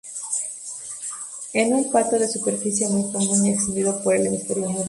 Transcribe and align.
Es 1.53 1.67
un 1.71 1.91
pato 1.91 2.17
de 2.17 2.27
superficie 2.27 2.87
muy 2.89 3.11
común 3.11 3.45
y 3.45 3.51
extendido 3.51 4.01
por 4.01 4.15
el 4.15 4.25
hemisferio 4.25 4.63
norte. 4.63 4.79